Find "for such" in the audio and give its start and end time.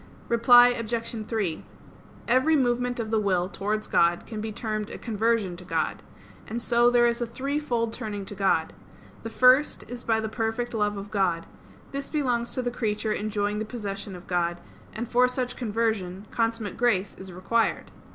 15.07-15.55